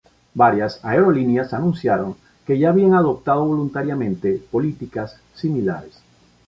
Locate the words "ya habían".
2.57-2.95